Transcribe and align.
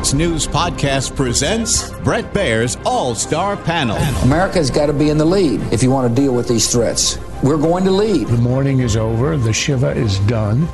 Fox 0.00 0.14
News 0.14 0.46
Podcast 0.46 1.14
presents 1.14 1.90
Bret 2.00 2.32
Baier's 2.32 2.78
All 2.86 3.14
Star 3.14 3.54
Panel. 3.54 3.98
America's 4.24 4.70
got 4.70 4.86
to 4.86 4.94
be 4.94 5.10
in 5.10 5.18
the 5.18 5.26
lead 5.26 5.60
if 5.74 5.82
you 5.82 5.90
want 5.90 6.08
to 6.08 6.22
deal 6.22 6.34
with 6.34 6.48
these 6.48 6.72
threats. 6.72 7.18
We're 7.42 7.56
going 7.56 7.84
to 7.84 7.90
lead. 7.90 8.28
The 8.28 8.36
mourning 8.36 8.80
is 8.80 8.96
over, 8.96 9.36
the 9.38 9.52
Shiva 9.52 9.92
is 9.92 10.18
done. 10.20 10.68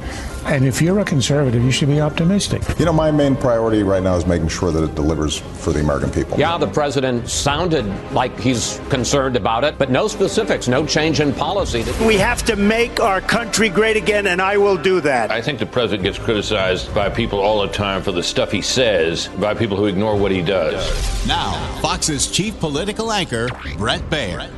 And 0.46 0.64
if 0.64 0.80
you're 0.80 1.00
a 1.00 1.04
conservative, 1.04 1.62
you 1.64 1.72
should 1.72 1.88
be 1.88 2.00
optimistic. 2.00 2.62
You 2.78 2.84
know, 2.84 2.92
my 2.92 3.10
main 3.10 3.34
priority 3.36 3.82
right 3.82 4.02
now 4.02 4.14
is 4.16 4.26
making 4.26 4.48
sure 4.48 4.70
that 4.70 4.82
it 4.82 4.94
delivers 4.94 5.38
for 5.38 5.72
the 5.72 5.80
American 5.80 6.10
people. 6.10 6.38
Yeah, 6.38 6.56
the 6.56 6.68
president 6.68 7.28
sounded 7.28 7.84
like 8.12 8.38
he's 8.38 8.80
concerned 8.88 9.36
about 9.36 9.64
it, 9.64 9.76
but 9.76 9.90
no 9.90 10.06
specifics, 10.06 10.68
no 10.68 10.86
change 10.86 11.18
in 11.18 11.32
policy. 11.32 11.84
We 12.04 12.16
have 12.18 12.44
to 12.44 12.54
make 12.54 13.00
our 13.00 13.20
country 13.20 13.68
great 13.68 13.96
again, 13.96 14.28
and 14.28 14.40
I 14.40 14.56
will 14.56 14.76
do 14.76 15.00
that. 15.00 15.32
I 15.32 15.42
think 15.42 15.58
the 15.58 15.66
president 15.66 16.04
gets 16.04 16.18
criticized 16.18 16.94
by 16.94 17.10
people 17.10 17.40
all 17.40 17.62
the 17.62 17.72
time 17.72 18.02
for 18.02 18.12
the 18.12 18.22
stuff 18.22 18.52
he 18.52 18.62
says, 18.62 19.26
by 19.38 19.54
people 19.54 19.76
who 19.76 19.86
ignore 19.86 20.16
what 20.16 20.30
he 20.30 20.42
does. 20.42 21.26
Now, 21.26 21.54
Fox's 21.80 22.28
chief 22.28 22.58
political 22.60 23.10
anchor, 23.10 23.48
Bret 23.76 24.02
Baier. 24.10 24.48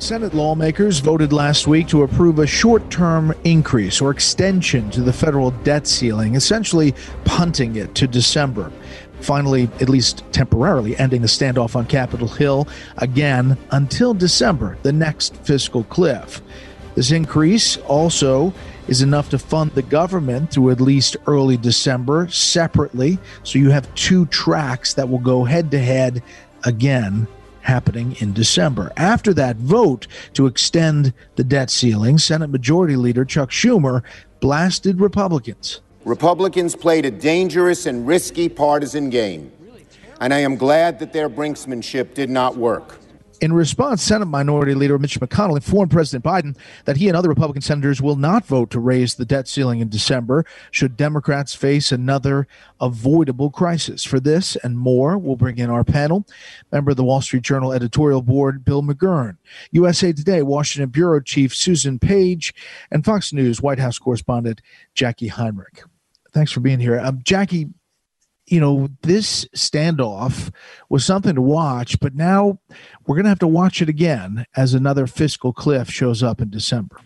Senate 0.00 0.32
lawmakers 0.32 1.00
voted 1.00 1.32
last 1.32 1.66
week 1.66 1.88
to 1.88 2.04
approve 2.04 2.38
a 2.38 2.46
short 2.46 2.88
term 2.88 3.34
increase 3.42 4.00
or 4.00 4.12
extension 4.12 4.88
to 4.90 5.00
the 5.00 5.12
federal 5.12 5.50
debt 5.50 5.88
ceiling, 5.88 6.36
essentially 6.36 6.94
punting 7.24 7.74
it 7.74 7.96
to 7.96 8.06
December. 8.06 8.70
Finally, 9.20 9.68
at 9.80 9.88
least 9.88 10.22
temporarily, 10.30 10.96
ending 10.98 11.20
the 11.20 11.26
standoff 11.26 11.74
on 11.74 11.84
Capitol 11.84 12.28
Hill 12.28 12.68
again 12.98 13.58
until 13.72 14.14
December, 14.14 14.78
the 14.82 14.92
next 14.92 15.34
fiscal 15.38 15.82
cliff. 15.84 16.40
This 16.94 17.10
increase 17.10 17.76
also 17.78 18.54
is 18.86 19.02
enough 19.02 19.28
to 19.30 19.38
fund 19.38 19.72
the 19.72 19.82
government 19.82 20.52
through 20.52 20.70
at 20.70 20.80
least 20.80 21.16
early 21.26 21.56
December 21.56 22.28
separately. 22.28 23.18
So 23.42 23.58
you 23.58 23.70
have 23.70 23.92
two 23.96 24.26
tracks 24.26 24.94
that 24.94 25.08
will 25.08 25.18
go 25.18 25.42
head 25.42 25.72
to 25.72 25.78
head 25.80 26.22
again 26.64 27.26
happening 27.68 28.16
in 28.18 28.32
December. 28.32 28.90
After 28.96 29.34
that 29.34 29.56
vote 29.56 30.06
to 30.32 30.46
extend 30.46 31.12
the 31.36 31.44
debt 31.44 31.70
ceiling, 31.70 32.16
Senate 32.16 32.48
Majority 32.48 32.96
Leader 32.96 33.26
Chuck 33.26 33.50
Schumer 33.50 34.02
blasted 34.40 35.00
Republicans. 35.00 35.80
Republicans 36.04 36.74
played 36.74 37.04
a 37.04 37.10
dangerous 37.10 37.84
and 37.84 38.06
risky 38.06 38.48
partisan 38.48 39.10
game, 39.10 39.52
and 40.20 40.32
I 40.32 40.38
am 40.38 40.56
glad 40.56 40.98
that 41.00 41.12
their 41.12 41.28
brinksmanship 41.28 42.14
did 42.14 42.30
not 42.30 42.56
work. 42.56 42.98
In 43.40 43.52
response, 43.52 44.02
Senate 44.02 44.26
Minority 44.26 44.74
Leader 44.74 44.98
Mitch 44.98 45.20
McConnell 45.20 45.54
informed 45.54 45.92
President 45.92 46.24
Biden 46.24 46.56
that 46.86 46.96
he 46.96 47.06
and 47.06 47.16
other 47.16 47.28
Republican 47.28 47.62
senators 47.62 48.02
will 48.02 48.16
not 48.16 48.44
vote 48.44 48.68
to 48.70 48.80
raise 48.80 49.14
the 49.14 49.24
debt 49.24 49.46
ceiling 49.46 49.78
in 49.78 49.88
December 49.88 50.44
should 50.72 50.96
Democrats 50.96 51.54
face 51.54 51.92
another 51.92 52.48
avoidable 52.80 53.50
crisis. 53.50 54.02
For 54.02 54.18
this 54.18 54.56
and 54.56 54.76
more, 54.76 55.16
we'll 55.16 55.36
bring 55.36 55.58
in 55.58 55.70
our 55.70 55.84
panel. 55.84 56.26
Member 56.72 56.90
of 56.90 56.96
the 56.96 57.04
Wall 57.04 57.20
Street 57.20 57.44
Journal 57.44 57.72
editorial 57.72 58.22
board, 58.22 58.64
Bill 58.64 58.82
McGurn, 58.82 59.36
USA 59.70 60.12
Today 60.12 60.42
Washington 60.42 60.90
Bureau 60.90 61.20
Chief 61.20 61.54
Susan 61.54 62.00
Page, 62.00 62.52
and 62.90 63.04
Fox 63.04 63.32
News 63.32 63.62
White 63.62 63.78
House 63.78 63.98
correspondent 63.98 64.62
Jacqui 64.96 65.30
Heinrich. 65.30 65.84
Thanks 66.32 66.50
for 66.50 66.60
being 66.60 66.80
here. 66.80 66.98
Um, 66.98 67.20
Jacqui, 67.20 67.72
you 68.50 68.60
know, 68.60 68.88
this 69.02 69.44
standoff 69.56 70.52
was 70.88 71.04
something 71.04 71.34
to 71.34 71.42
watch, 71.42 72.00
but 72.00 72.14
now 72.14 72.58
we're 73.06 73.16
going 73.16 73.24
to 73.24 73.30
have 73.30 73.38
to 73.40 73.46
watch 73.46 73.82
it 73.82 73.88
again 73.88 74.46
as 74.56 74.74
another 74.74 75.06
fiscal 75.06 75.52
cliff 75.52 75.90
shows 75.90 76.22
up 76.22 76.40
in 76.40 76.50
December. 76.50 76.96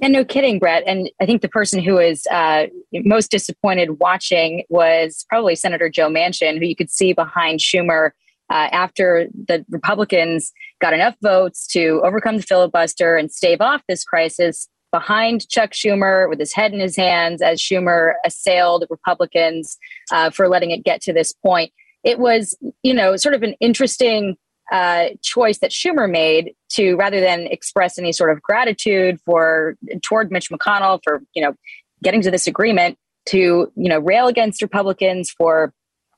And 0.00 0.12
no 0.12 0.24
kidding, 0.24 0.58
Bret. 0.58 0.82
And 0.84 1.10
I 1.20 1.26
think 1.26 1.42
the 1.42 1.48
person 1.48 1.80
who 1.80 1.94
was 1.94 2.26
uh, 2.26 2.66
most 2.92 3.30
disappointed 3.30 4.00
watching 4.00 4.64
was 4.68 5.24
probably 5.28 5.54
Senator 5.54 5.88
Joe 5.88 6.08
Manchin, 6.08 6.58
who 6.58 6.66
you 6.66 6.74
could 6.74 6.90
see 6.90 7.12
behind 7.12 7.60
Schumer 7.60 8.10
uh, 8.50 8.68
after 8.72 9.28
the 9.46 9.64
Republicans 9.70 10.52
got 10.80 10.92
enough 10.92 11.14
votes 11.22 11.68
to 11.68 12.02
overcome 12.04 12.38
the 12.38 12.42
filibuster 12.42 13.16
and 13.16 13.30
stave 13.30 13.60
off 13.60 13.82
this 13.88 14.04
crisis 14.04 14.68
behind 14.92 15.48
Chuck 15.48 15.70
Schumer 15.70 16.28
with 16.28 16.38
his 16.38 16.52
head 16.52 16.72
in 16.72 16.80
his 16.80 16.96
hands 16.96 17.42
as 17.42 17.60
Schumer 17.60 18.12
assailed 18.24 18.84
Republicans 18.90 19.78
uh, 20.12 20.30
for 20.30 20.48
letting 20.48 20.70
it 20.70 20.84
get 20.84 21.00
to 21.02 21.12
this 21.12 21.32
point. 21.32 21.72
It 22.04 22.18
was, 22.18 22.56
you 22.82 22.94
know, 22.94 23.16
sort 23.16 23.34
of 23.34 23.42
an 23.42 23.54
interesting 23.60 24.36
uh, 24.70 25.08
choice 25.22 25.58
that 25.58 25.70
Schumer 25.70 26.10
made 26.10 26.54
to 26.70 26.94
rather 26.96 27.20
than 27.20 27.46
express 27.46 27.98
any 27.98 28.12
sort 28.12 28.30
of 28.30 28.42
gratitude 28.42 29.18
for 29.24 29.76
toward 30.02 30.30
Mitch 30.30 30.50
McConnell 30.50 31.00
for, 31.02 31.22
you 31.34 31.42
know, 31.42 31.54
getting 32.02 32.22
to 32.22 32.30
this 32.30 32.46
agreement 32.46 32.98
to, 33.26 33.72
you 33.76 33.88
know, 33.88 33.98
rail 33.98 34.26
against 34.28 34.62
Republicans 34.62 35.30
for 35.30 35.72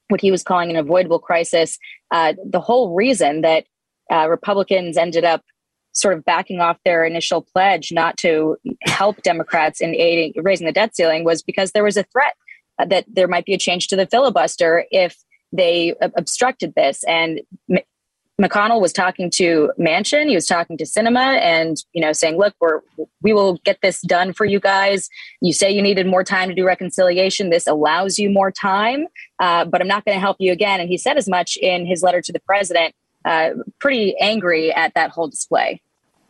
what 0.08 0.20
he 0.20 0.30
was 0.30 0.42
calling 0.42 0.70
an 0.70 0.76
avoidable 0.76 1.18
crisis. 1.18 1.78
Uh, 2.10 2.34
the 2.44 2.60
whole 2.60 2.94
reason 2.94 3.42
that 3.42 3.64
uh, 4.10 4.28
Republicans 4.28 4.96
ended 4.96 5.24
up 5.24 5.42
sort 5.94 6.14
of 6.14 6.24
backing 6.24 6.60
off 6.60 6.76
their 6.84 7.04
initial 7.04 7.40
pledge 7.40 7.92
not 7.92 8.16
to 8.18 8.56
help 8.82 9.22
Democrats 9.22 9.80
in 9.80 9.94
aiding, 9.94 10.34
raising 10.42 10.66
the 10.66 10.72
debt 10.72 10.94
ceiling 10.94 11.24
was 11.24 11.42
because 11.42 11.72
there 11.72 11.84
was 11.84 11.96
a 11.96 12.02
threat 12.04 12.34
that 12.86 13.04
there 13.08 13.28
might 13.28 13.44
be 13.44 13.54
a 13.54 13.58
change 13.58 13.88
to 13.88 13.96
the 13.96 14.06
filibuster 14.06 14.84
if 14.90 15.16
they 15.52 15.94
obstructed 16.00 16.74
this. 16.74 17.04
And 17.04 17.40
McConnell 18.40 18.80
was 18.80 18.92
talking 18.92 19.30
to 19.30 19.70
Manchin, 19.78 20.28
he 20.28 20.34
was 20.34 20.46
talking 20.46 20.76
to 20.78 20.84
Sinema, 20.84 21.38
and 21.40 21.76
you 21.92 22.00
know, 22.00 22.12
saying, 22.12 22.36
"Look, 22.36 22.54
we're 22.60 22.80
we 23.22 23.32
will 23.32 23.58
get 23.64 23.78
this 23.80 24.00
done 24.00 24.32
for 24.32 24.44
you 24.44 24.58
guys. 24.58 25.08
You 25.40 25.52
say 25.52 25.70
you 25.70 25.80
needed 25.80 26.08
more 26.08 26.24
time 26.24 26.48
to 26.48 26.54
do 26.54 26.66
reconciliation. 26.66 27.50
This 27.50 27.68
allows 27.68 28.18
you 28.18 28.28
more 28.30 28.50
time, 28.50 29.06
uh, 29.38 29.64
but 29.66 29.80
I'm 29.80 29.86
not 29.86 30.04
going 30.04 30.16
to 30.16 30.20
help 30.20 30.38
you 30.40 30.50
again." 30.50 30.80
And 30.80 30.88
he 30.88 30.98
said 30.98 31.16
as 31.16 31.28
much 31.28 31.56
in 31.56 31.86
his 31.86 32.02
letter 32.02 32.20
to 32.20 32.32
the 32.32 32.40
president. 32.40 32.94
Uh, 33.24 33.50
pretty 33.80 34.14
angry 34.20 34.70
at 34.70 34.92
that 34.92 35.10
whole 35.10 35.28
display. 35.28 35.80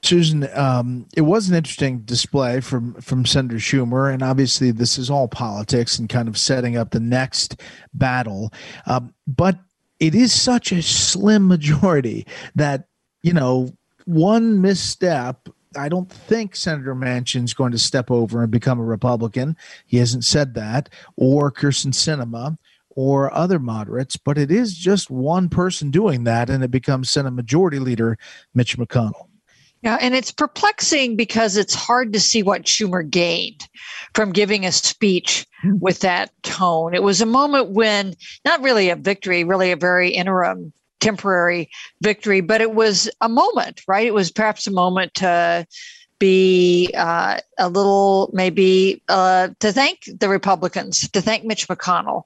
Susan, 0.05 0.49
um, 0.55 1.07
it 1.17 1.23
was 1.23 1.49
an 1.49 1.55
interesting 1.55 2.01
display 2.01 2.61
from 2.61 2.95
from 3.01 3.25
Senator 3.25 3.57
Schumer, 3.57 4.13
and 4.13 4.23
obviously 4.23 4.71
this 4.71 4.99
is 4.99 5.11
all 5.11 5.29
politics 5.29 5.99
and 5.99 6.09
kind 6.09 6.29
of 6.29 6.39
setting 6.39 6.77
up 6.77 6.91
the 6.91 7.01
next 7.01 7.61
battle. 7.93 8.53
Um, 8.87 9.15
but 9.27 9.59
it 10.01 10.15
is 10.15 10.33
such 10.33 10.73
a 10.73 10.83
slim 10.83 11.49
majority 11.49 12.27
that 12.55 12.89
you 13.23 13.33
know 13.33 13.73
one 14.05 14.61
misstep. 14.61 15.49
I 15.77 15.89
don't 15.89 16.11
think 16.11 16.55
Senator 16.55 16.95
Manchin's 16.95 17.53
going 17.53 17.73
to 17.73 17.79
step 17.79 18.11
over 18.11 18.43
and 18.43 18.51
become 18.51 18.79
a 18.79 18.85
Republican. 18.85 19.57
He 19.87 19.97
hasn't 19.97 20.25
said 20.25 20.55
that, 20.55 20.89
or 21.17 21.51
Kyrsten 21.51 21.93
Sinema, 21.93 22.57
or 22.91 23.35
other 23.35 23.59
moderates, 23.59 24.17
but 24.17 24.39
it 24.39 24.53
is 24.53 24.77
just 24.77 25.11
one 25.11 25.49
person 25.49 25.91
doing 25.91 26.25
that, 26.25 26.49
and 26.49 26.63
it 26.63 26.71
becomes 26.71 27.11
Senate 27.11 27.33
Majority 27.33 27.81
Leader 27.81 28.17
Mitch 28.55 28.79
McConnell. 28.79 29.27
Yeah, 29.85 29.99
and 30.01 30.15
it's 30.15 30.33
perplexing 30.33 31.15
because 31.15 31.59
it's 31.59 31.75
hard 31.75 32.15
to 32.15 32.21
see 32.21 32.43
what 32.43 32.63
Schumer 32.63 33.09
gained 33.09 33.69
from 34.15 34.33
giving 34.33 34.65
a 34.65 34.73
speech 34.73 35.47
hmm. 35.61 35.77
with 35.79 36.01
that 36.01 36.31
tone. 36.43 36.95
It 36.95 37.03
was 37.03 37.21
a 37.21 37.27
moment 37.27 37.69
when, 37.69 38.15
not 38.47 38.63
really 38.63 38.89
a 38.89 38.97
victory, 38.97 39.45
really 39.45 39.73
a 39.73 39.77
very 39.77 40.09
interim, 40.09 40.73
temporary 41.01 41.69
victory, 42.01 42.41
but 42.41 42.63
it 42.63 42.75
was 42.75 43.11
a 43.21 43.29
moment, 43.29 43.83
right? 43.87 44.07
It 44.07 44.15
was 44.15 44.31
perhaps 44.31 44.67
a 44.67 44.71
moment 44.71 45.13
to 45.15 45.67
be 46.19 46.91
uh, 46.97 47.39
a 47.59 47.69
little 47.69 48.31
maybe 48.33 49.03
uh, 49.09 49.49
to 49.61 49.73
thank 49.73 50.09
the 50.21 50.29
Republicans, 50.29 51.09
to 51.11 51.21
thank 51.21 51.45
Mitch 51.45 51.69
McConnell 51.69 52.25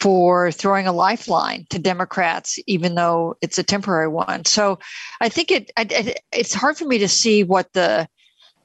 for 0.00 0.50
throwing 0.52 0.86
a 0.86 0.92
lifeline 0.92 1.66
to 1.70 1.78
Democrats, 1.78 2.58
even 2.66 2.94
though 2.94 3.36
it's 3.42 3.58
a 3.58 3.62
temporary 3.62 4.08
one. 4.08 4.44
So 4.44 4.78
I 5.20 5.28
think 5.28 5.50
it, 5.50 5.70
I, 5.76 6.14
it's 6.32 6.54
hard 6.54 6.76
for 6.76 6.86
me 6.86 6.98
to 6.98 7.08
see 7.08 7.44
what 7.44 7.72
the 7.72 8.08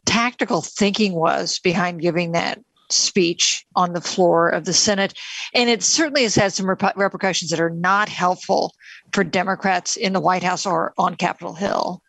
tactical 0.06 0.62
thinking 0.62 1.14
was 1.14 1.60
behind 1.60 2.02
giving 2.02 2.32
that 2.32 2.60
speech 2.90 3.66
on 3.76 3.94
the 3.94 4.02
floor 4.02 4.50
of 4.50 4.66
the 4.66 4.74
Senate. 4.74 5.14
And 5.54 5.70
it 5.70 5.84
certainly 5.84 6.24
has 6.24 6.36
had 6.36 6.54
some 6.54 6.68
rep- 6.68 6.98
repercussions 6.98 7.52
that 7.52 7.60
are 7.60 7.70
not 7.70 8.10
helpful 8.10 8.74
for 9.14 9.24
Democrats 9.24 9.96
in 9.96 10.14
the 10.14 10.20
White 10.20 10.44
House 10.44 10.66
or 10.66 10.94
on 10.98 11.16
Capitol 11.16 11.54
Hill. 11.54 12.02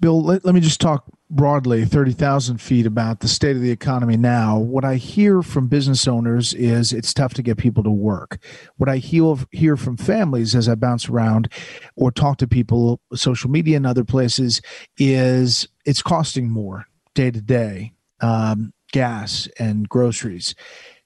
Bill, 0.00 0.22
let, 0.22 0.44
let 0.44 0.54
me 0.54 0.60
just 0.60 0.80
talk 0.80 1.04
broadly 1.28 1.84
30,000 1.84 2.60
feet 2.60 2.86
about 2.86 3.20
the 3.20 3.28
state 3.28 3.56
of 3.56 3.62
the 3.62 3.70
economy 3.70 4.16
now. 4.16 4.58
What 4.58 4.84
I 4.84 4.96
hear 4.96 5.42
from 5.42 5.66
business 5.66 6.06
owners 6.06 6.54
is 6.54 6.92
it's 6.92 7.12
tough 7.12 7.34
to 7.34 7.42
get 7.42 7.56
people 7.56 7.82
to 7.82 7.90
work. 7.90 8.38
What 8.76 8.88
I 8.88 8.98
hear, 8.98 9.34
hear 9.50 9.76
from 9.76 9.96
families 9.96 10.54
as 10.54 10.68
I 10.68 10.74
bounce 10.76 11.08
around 11.08 11.52
or 11.96 12.10
talk 12.10 12.38
to 12.38 12.46
people, 12.46 13.00
social 13.14 13.50
media 13.50 13.76
and 13.76 13.86
other 13.86 14.04
places, 14.04 14.60
is 14.98 15.68
it's 15.84 16.02
costing 16.02 16.48
more 16.48 16.86
day 17.14 17.30
to 17.30 17.40
day, 17.40 17.92
um, 18.20 18.72
gas 18.92 19.48
and 19.58 19.88
groceries. 19.88 20.54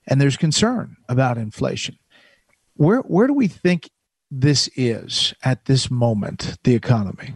And 0.07 0.21
there's 0.21 0.37
concern 0.37 0.97
about 1.09 1.39
inflation. 1.39 1.99
Where, 2.75 3.01
where 3.01 3.27
do 3.27 3.35
we 3.35 3.47
think 3.47 3.91
this 4.31 4.69
is 4.77 5.35
at 5.43 5.65
this 5.65 5.91
moment, 5.91 6.57
the 6.65 6.75
economy? 6.75 7.35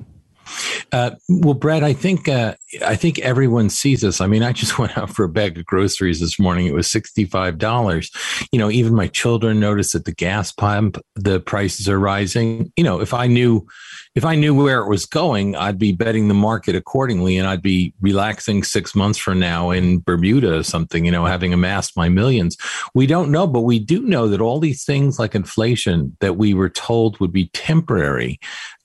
Uh, 0.92 1.12
well, 1.28 1.54
Bret, 1.54 1.82
I 1.82 1.92
think 1.92 2.28
uh, 2.28 2.54
I 2.82 2.96
think 2.96 3.18
everyone 3.20 3.70
sees 3.70 4.00
this. 4.00 4.20
I 4.20 4.26
mean, 4.26 4.42
I 4.42 4.52
just 4.52 4.78
went 4.78 4.96
out 4.96 5.10
for 5.10 5.24
a 5.24 5.28
bag 5.28 5.58
of 5.58 5.66
groceries 5.66 6.20
this 6.20 6.38
morning. 6.38 6.66
It 6.66 6.74
was 6.74 6.90
sixty 6.90 7.24
five 7.24 7.58
dollars. 7.58 8.10
You 8.52 8.58
know, 8.58 8.70
even 8.70 8.94
my 8.94 9.08
children 9.08 9.60
notice 9.60 9.92
that 9.92 10.04
the 10.04 10.14
gas 10.14 10.52
pump 10.52 10.98
the 11.14 11.40
prices 11.40 11.88
are 11.88 11.98
rising. 11.98 12.72
You 12.76 12.84
know, 12.84 13.00
if 13.00 13.14
I 13.14 13.26
knew 13.26 13.66
if 14.14 14.24
I 14.24 14.36
knew 14.36 14.54
where 14.54 14.80
it 14.80 14.88
was 14.88 15.06
going, 15.06 15.56
I'd 15.56 15.78
be 15.78 15.92
betting 15.92 16.28
the 16.28 16.34
market 16.34 16.76
accordingly, 16.76 17.36
and 17.36 17.48
I'd 17.48 17.62
be 17.62 17.92
relaxing 18.00 18.62
six 18.62 18.94
months 18.94 19.18
from 19.18 19.40
now 19.40 19.70
in 19.70 20.00
Bermuda 20.00 20.58
or 20.58 20.62
something. 20.62 21.04
You 21.04 21.12
know, 21.12 21.24
having 21.24 21.52
amassed 21.52 21.96
my 21.96 22.08
millions. 22.08 22.56
We 22.94 23.06
don't 23.06 23.30
know, 23.30 23.46
but 23.46 23.62
we 23.62 23.78
do 23.78 24.02
know 24.02 24.28
that 24.28 24.40
all 24.40 24.60
these 24.60 24.84
things 24.84 25.18
like 25.18 25.34
inflation 25.34 26.16
that 26.20 26.36
we 26.36 26.54
were 26.54 26.70
told 26.70 27.18
would 27.20 27.32
be 27.32 27.48
temporary 27.52 28.38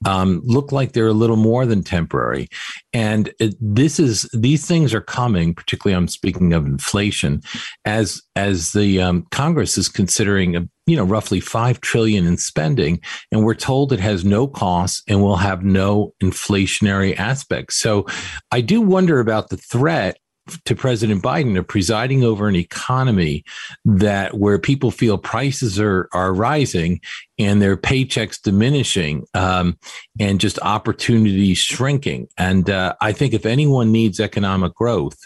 um, 0.06 0.42
look 0.46 0.72
like 0.72 0.94
they're 0.94 1.08
a 1.08 1.14
little 1.14 1.36
more 1.36 1.66
than 1.66 1.84
temporary. 1.84 2.48
And 2.94 3.32
it, 3.40 3.56
this 3.80 4.00
is 4.00 4.30
these 4.34 4.66
things 4.66 4.94
are 4.94 5.02
coming. 5.02 5.54
Particularly, 5.54 5.96
I'm 5.96 6.08
speaking 6.08 6.54
of 6.54 6.66
inflation, 6.66 7.42
as 7.86 8.22
as 8.36 8.74
the 8.74 9.02
um, 9.02 9.26
Congress 9.32 9.78
is 9.78 9.88
considering 9.88 10.56
a, 10.56 10.68
you 10.86 10.96
know 10.96 11.04
roughly 11.04 11.40
five 11.40 11.80
trillion 11.82 12.26
in 12.26 12.38
spending, 12.38 13.00
and 13.32 13.44
we're 13.44 13.56
told 13.56 13.94
it 13.94 14.00
has 14.00 14.26
no 14.26 14.48
costs 14.48 15.02
and 15.08 15.22
will 15.22 15.38
have 15.38 15.64
no 15.64 16.14
inflationary 16.22 17.18
aspects. 17.18 17.78
So, 17.78 18.06
I 18.52 18.62
do 18.62 18.82
wonder 18.82 19.20
about 19.20 19.50
the 19.50 19.58
threat 19.58 20.18
to 20.66 20.76
President 20.76 21.22
Biden 21.24 21.58
of 21.58 21.68
presiding 21.68 22.24
over 22.24 22.48
an 22.48 22.56
economy 22.56 23.44
that 23.86 24.38
where 24.38 24.60
people 24.60 24.92
feel 24.92 25.18
prices 25.18 25.80
are 25.80 26.10
are 26.14 26.34
rising 26.34 27.02
and 27.38 27.62
their 27.62 27.78
paychecks 27.78 28.42
diminishing 28.42 29.26
um, 29.34 29.78
and 30.20 30.40
just 30.40 30.60
opportunities 30.62 31.58
shrinking. 31.58 32.28
And 32.38 32.70
uh, 32.70 32.96
I 33.02 33.12
think 33.12 33.34
if 33.34 33.46
anyone 33.46 33.92
needs 33.92 34.20
economic 34.20 34.74
growth, 34.76 35.18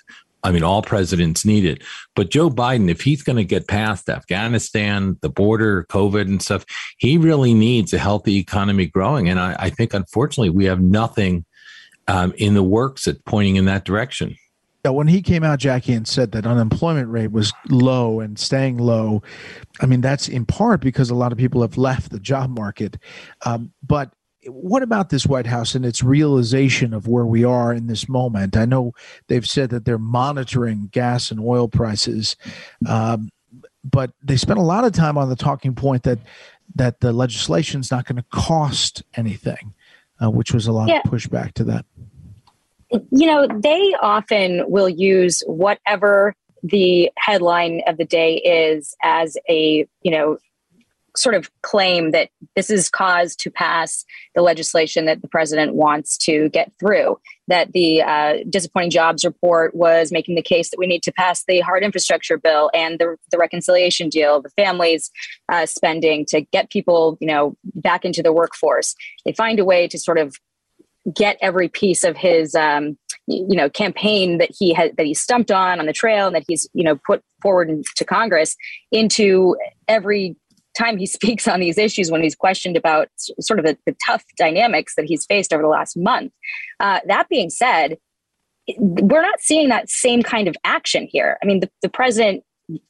I 0.44 0.52
mean, 0.52 0.64
all 0.64 0.82
presidents 0.82 1.46
need 1.46 1.66
it. 1.66 1.84
But 2.16 2.30
Joe 2.30 2.50
Biden, 2.50 2.90
if 2.90 3.02
he's 3.02 3.24
going 3.24 3.38
to 3.38 3.46
get 3.46 3.68
past 3.68 4.10
Afghanistan, 4.10 5.18
the 5.22 5.30
border, 5.30 5.86
COVID, 5.90 6.24
and 6.24 6.42
stuff, 6.42 6.66
he 6.98 7.18
really 7.18 7.54
needs 7.54 7.94
a 7.94 7.98
healthy 7.98 8.38
economy 8.38 8.88
growing. 8.88 9.30
And 9.30 9.40
I, 9.40 9.56
I 9.58 9.70
think, 9.70 9.94
unfortunately, 9.94 10.50
we 10.50 10.66
have 10.66 10.82
nothing 10.82 11.46
um, 12.08 12.34
in 12.38 12.54
the 12.54 12.64
works 12.64 13.08
at 13.08 13.24
pointing 13.24 13.56
in 13.56 13.66
that 13.66 13.86
direction. 13.86 14.36
Yeah, 14.84 14.92
when 14.92 15.08
he 15.08 15.22
came 15.22 15.46
out, 15.46 15.60
Jacqui, 15.60 15.96
and 15.96 16.06
said 16.06 16.34
that 16.34 16.46
unemployment 16.46 17.10
rate 17.10 17.32
was 17.32 17.54
low 17.70 18.20
and 18.20 18.38
staying 18.38 18.78
low, 18.78 19.24
I 19.80 19.86
mean, 19.86 20.02
that's 20.02 20.28
in 20.28 20.46
part 20.46 20.82
because 20.82 21.10
a 21.10 21.16
lot 21.16 21.32
of 21.32 21.38
people 21.38 21.62
have 21.62 21.78
left 21.78 22.12
the 22.12 22.20
job 22.20 22.50
market. 22.50 22.98
Um, 23.46 23.72
but 23.82 24.12
what 24.46 24.84
about 24.84 25.10
this 25.10 25.26
White 25.26 25.46
House 25.46 25.74
and 25.74 25.86
its 25.86 26.04
realization 26.04 26.94
of 26.94 27.08
where 27.08 27.26
we 27.26 27.46
are 27.46 27.74
in 27.74 27.88
this 27.88 28.10
moment? 28.10 28.58
I 28.58 28.66
know 28.66 28.94
they've 29.28 29.48
said 29.48 29.70
that 29.70 29.86
they're 29.86 29.98
monitoring 29.98 30.90
gas 30.92 31.32
and 31.32 31.40
oil 31.40 31.70
prices, 31.70 32.36
um, 32.86 33.30
but 33.84 34.12
they 34.22 34.36
spent 34.36 34.60
a 34.60 34.64
lot 34.64 34.84
of 34.84 34.92
time 34.92 35.18
on 35.18 35.30
the 35.30 35.36
talking 35.36 35.76
point 35.76 36.04
that 36.04 36.20
that 36.76 37.02
the 37.02 37.14
legislation 37.14 37.82
is 37.82 37.92
not 37.92 38.06
going 38.06 38.16
to 38.16 38.26
cost 38.32 39.04
anything, 39.16 39.74
uh, 40.22 40.30
which 40.30 40.54
was 40.54 40.66
a 40.68 40.72
lot 40.72 40.90
yeah. 40.90 41.02
of 41.06 41.12
pushback 41.12 41.54
to 41.54 41.64
that 41.64 41.86
you 43.12 43.26
know, 43.26 43.48
they 43.48 43.94
often 44.02 44.64
will 44.70 44.90
use 44.90 45.44
whatever 45.46 46.36
the 46.64 47.12
headline 47.18 47.82
of 47.88 47.98
the 47.98 48.06
day 48.06 48.36
is 48.38 48.96
as 49.04 49.36
a, 49.50 49.88
you 50.02 50.12
know, 50.12 50.38
sort 51.16 51.36
of 51.36 51.52
claim 51.62 52.12
that 52.12 52.30
this 52.56 52.70
is 52.70 52.90
cause 52.90 53.36
to 53.36 53.52
pass 53.52 54.04
the 54.34 54.42
legislation 54.42 55.06
that 55.06 55.22
the 55.22 55.28
president 55.28 55.76
wants 55.76 56.18
to 56.18 56.50
get 56.50 56.72
through. 56.80 57.20
That 57.48 57.74
the 57.74 58.02
uh, 58.02 58.38
disappointing 58.50 58.90
jobs 58.90 59.24
report 59.24 59.76
was 59.76 60.12
making 60.12 60.36
the 60.36 60.42
case 60.42 60.72
that 60.72 60.80
we 60.80 60.88
need 60.88 61.04
to 61.04 61.12
pass 61.12 61.44
the 61.46 61.60
hard 61.60 61.84
infrastructure 61.84 62.38
bill 62.38 62.72
and 62.74 62.98
the, 63.00 63.18
the 63.32 63.38
reconciliation 63.38 64.10
deal, 64.10 64.42
the 64.42 64.50
families 64.52 65.12
uh, 65.52 65.66
spending 65.66 66.26
to 66.28 66.42
get 66.42 66.72
people, 66.72 67.18
you 67.20 67.28
know, 67.28 67.56
back 67.76 68.06
into 68.06 68.24
the 68.24 68.34
workforce. 68.34 68.96
They 69.26 69.34
find 69.34 69.60
a 69.60 69.66
way 69.66 69.88
to 69.90 70.00
sort 70.00 70.18
of 70.18 70.36
get 71.16 71.38
every 71.42 71.68
piece 71.68 72.04
of 72.04 72.16
his 72.16 72.56
um, 72.56 72.98
you 73.28 73.56
know 73.56 73.70
campaign 73.70 74.38
that 74.38 74.50
he 74.58 74.74
had 74.74 74.96
that 74.98 75.06
he 75.06 75.14
stumped 75.14 75.52
on 75.52 75.80
on 75.80 75.86
the 75.86 75.94
trail 75.94 76.28
and 76.28 76.36
that 76.36 76.44
he's 76.48 76.68
you 76.74 76.84
know 76.84 76.98
put 77.06 77.22
forward 77.42 77.70
to 77.96 78.06
Congress 78.06 78.56
into 78.92 79.56
every 79.88 80.36
time 80.78 80.98
he 80.98 81.06
speaks 81.06 81.48
on 81.48 81.60
these 81.60 81.78
issues 81.78 82.12
when 82.12 82.22
he's 82.22 82.36
questioned 82.36 82.78
about 82.78 83.10
sort 83.40 83.60
of 83.60 83.66
the, 83.66 83.78
the 83.86 83.96
tough 84.06 84.24
dynamics 84.38 84.96
that 84.96 85.06
he's 85.06 85.26
faced 85.26 85.54
over 85.54 85.62
the 85.62 85.70
last 85.70 85.96
month. 85.98 86.32
Uh, 86.80 87.00
that 87.08 87.30
being 87.30 87.50
said, 87.50 87.98
we're 88.78 89.22
not 89.22 89.40
seeing 89.40 89.70
that 89.70 89.90
same 89.90 90.24
kind 90.24 90.48
of 90.48 90.56
action 90.64 91.08
here. 91.10 91.38
I 91.44 91.46
mean, 91.46 91.60
the, 91.60 91.70
the 91.82 91.90
president 91.90 92.44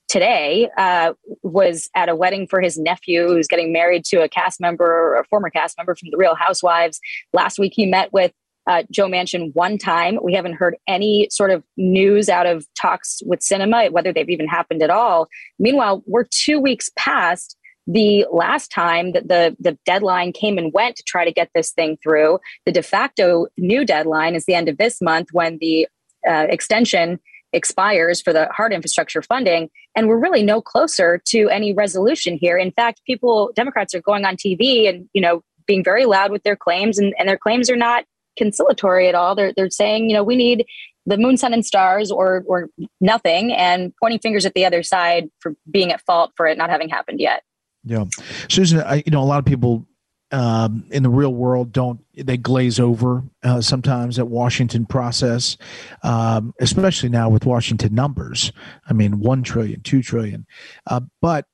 today 0.07 0.69
uh, 0.77 1.13
was 1.41 1.89
at 1.95 2.09
a 2.09 2.15
wedding 2.15 2.47
for 2.47 2.61
his 2.61 2.77
nephew 2.77 3.27
who's 3.27 3.47
getting 3.47 3.73
married 3.73 4.05
to 4.05 4.21
a 4.21 4.29
cast 4.29 4.61
member 4.61 5.15
a 5.15 5.25
former 5.25 5.49
cast 5.49 5.77
member 5.77 5.95
from 5.95 6.09
the 6.11 6.17
Real 6.17 6.35
Housewives. 6.35 6.99
Last 7.33 7.59
week, 7.59 7.73
he 7.75 7.85
met 7.85 8.11
with 8.13 8.31
uh, 8.67 8.83
Joe 8.91 9.07
Manchin 9.07 9.51
one 9.53 9.77
time. 9.77 10.19
We 10.23 10.33
haven't 10.33 10.53
heard 10.53 10.77
any 10.87 11.27
sort 11.29 11.51
of 11.51 11.63
news 11.77 12.29
out 12.29 12.45
of 12.45 12.65
talks 12.79 13.21
with 13.25 13.41
Sinema, 13.41 13.91
whether 13.91 14.13
they've 14.13 14.29
even 14.29 14.47
happened 14.47 14.81
at 14.81 14.89
all. 14.89 15.27
Meanwhile, 15.59 16.03
we're 16.05 16.25
two 16.29 16.59
weeks 16.59 16.89
past 16.95 17.57
the 17.85 18.25
last 18.31 18.71
time 18.71 19.11
that 19.11 19.27
the, 19.27 19.57
the 19.59 19.77
deadline 19.85 20.31
came 20.31 20.57
and 20.57 20.71
went 20.73 20.95
to 20.95 21.03
try 21.03 21.25
to 21.25 21.33
get 21.33 21.49
this 21.53 21.71
thing 21.71 21.97
through. 22.01 22.39
The 22.65 22.71
de 22.71 22.81
facto 22.81 23.47
new 23.57 23.83
deadline 23.85 24.35
is 24.35 24.45
the 24.45 24.55
end 24.55 24.69
of 24.69 24.77
this 24.77 25.01
month 25.01 25.29
when 25.33 25.57
the 25.59 25.87
uh, 26.27 26.45
extension 26.49 27.19
expires 27.53 28.21
for 28.21 28.33
the 28.33 28.47
hard 28.51 28.73
infrastructure 28.73 29.21
funding 29.21 29.69
and 29.95 30.07
we're 30.07 30.19
really 30.19 30.43
no 30.43 30.61
closer 30.61 31.21
to 31.25 31.49
any 31.49 31.73
resolution 31.73 32.37
here. 32.37 32.57
In 32.57 32.71
fact 32.71 33.01
people 33.05 33.51
democrats 33.55 33.93
are 33.93 34.01
going 34.01 34.25
on 34.25 34.35
tv 34.35 34.89
and 34.89 35.07
you 35.13 35.21
know 35.21 35.43
being 35.65 35.83
very 35.83 36.05
loud 36.05 36.31
with 36.31 36.43
their 36.43 36.55
claims 36.55 36.97
and, 36.97 37.13
and 37.17 37.29
their 37.29 37.37
claims 37.37 37.69
are 37.69 37.75
not 37.77 38.03
conciliatory 38.37 39.07
at 39.07 39.15
all. 39.15 39.35
They're, 39.35 39.53
they're 39.55 39.69
saying 39.69 40.09
you 40.09 40.15
know 40.15 40.23
we 40.23 40.35
need 40.35 40.65
the 41.05 41.17
moon 41.17 41.37
sun 41.37 41.53
and 41.53 41.65
stars 41.65 42.11
or 42.11 42.43
or 42.47 42.69
nothing 42.99 43.53
and 43.53 43.93
pointing 44.01 44.19
fingers 44.19 44.45
at 44.45 44.53
the 44.53 44.65
other 44.65 44.83
side 44.83 45.29
for 45.39 45.55
being 45.69 45.91
at 45.91 46.01
fault 46.01 46.31
for 46.35 46.47
it 46.47 46.57
not 46.57 46.69
having 46.69 46.89
happened 46.89 47.19
yet. 47.19 47.43
Yeah. 47.83 48.05
Susan 48.49 48.81
I, 48.81 49.03
you 49.05 49.11
know 49.11 49.21
a 49.21 49.25
lot 49.25 49.39
of 49.39 49.45
people 49.45 49.85
um, 50.33 50.83
in 50.89 51.03
the 51.03 51.09
real 51.09 51.33
world 51.33 51.71
don't 51.71 52.03
they 52.15 52.37
glaze 52.37 52.79
over 52.79 53.23
uh, 53.43 53.61
sometimes 53.61 54.17
at 54.17 54.27
Washington 54.27 54.85
process, 54.85 55.57
um, 56.01 56.53
especially 56.59 57.09
now 57.09 57.29
with 57.29 57.45
Washington 57.45 57.93
numbers. 57.93 58.51
I 58.89 58.93
mean, 58.93 59.19
one 59.19 59.43
trillion, 59.43 59.81
two 59.81 60.01
trillion, 60.01 60.45
uh, 60.87 61.01
but 61.21 61.45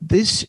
this 0.00 0.46